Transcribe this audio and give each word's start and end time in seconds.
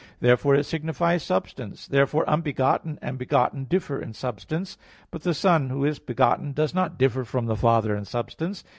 Therefore 0.19 0.55
it 0.55 0.63
signifies 0.63 1.21
substance; 1.21 1.85
therefore 1.87 2.25
unbegotten 2.27 2.97
and 3.03 3.19
begotten 3.19 3.65
differ 3.65 4.01
in 4.01 4.13
substance. 4.13 4.75
But 5.11 5.21
the 5.21 5.35
Son, 5.35 5.69
Who 5.69 5.85
is 5.85 5.99
begotten, 5.99 6.53
does 6.53 6.73
not 6.73 6.97
differ 6.97 7.23
from 7.23 7.45
the 7.45 7.55
Father 7.55 7.95
in 7.95 8.05
substance. 8.05 8.63